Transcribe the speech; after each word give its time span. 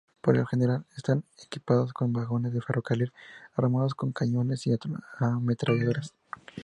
Por 0.19 0.35
lo 0.35 0.47
general, 0.47 0.83
están 0.97 1.23
equipados 1.45 1.93
con 1.93 2.11
vagones 2.11 2.53
de 2.53 2.61
ferrocarril 2.61 3.13
armados 3.53 3.93
con 3.93 4.11
cañones 4.11 4.65
y 4.65 4.75
ametralladoras. 5.19 6.15